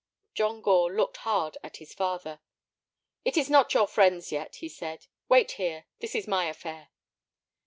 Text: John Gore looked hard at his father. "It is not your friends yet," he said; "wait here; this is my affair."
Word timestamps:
John 0.33 0.61
Gore 0.61 0.91
looked 0.91 1.17
hard 1.17 1.59
at 1.61 1.77
his 1.77 1.93
father. 1.93 2.39
"It 3.23 3.37
is 3.37 3.51
not 3.51 3.75
your 3.75 3.85
friends 3.85 4.31
yet," 4.31 4.55
he 4.55 4.67
said; 4.67 5.05
"wait 5.29 5.51
here; 5.61 5.85
this 5.99 6.15
is 6.15 6.27
my 6.27 6.45
affair." 6.45 6.89